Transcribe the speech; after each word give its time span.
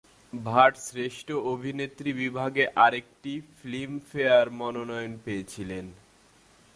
ভাট 0.33 0.73
শ্রেষ্ঠ 0.77 1.27
অভিনেত্রী 1.53 2.09
বিভাগে 2.13 2.63
আরেকটি 2.75 3.33
ফিল্মফেয়ার 3.57 4.47
মনোনয়ন 4.51 5.13
পেয়েছিলেন। 5.25 5.85